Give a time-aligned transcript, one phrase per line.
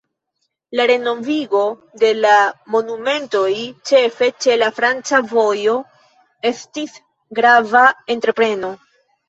[0.77, 1.61] La renovigo
[2.03, 2.37] de la
[2.77, 3.51] monumentoj,
[3.91, 5.79] ĉefe ĉe la franca vojo,
[6.55, 6.99] estis
[7.43, 8.77] grava entrepreno.